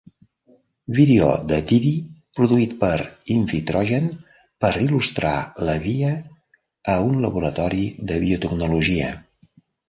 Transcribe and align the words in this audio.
Vídeo 0.99 1.25
de 1.49 1.57
Diddy 1.71 1.91
produït 2.39 2.73
per 2.83 2.93
Invitrogen 3.33 4.07
per 4.65 4.71
il·lustrar 4.87 5.35
la 5.69 5.77
via 5.85 6.15
a 6.95 6.97
un 7.11 7.23
laboratori 7.27 7.87
de 8.13 8.19
biotecnologia. 8.27 9.13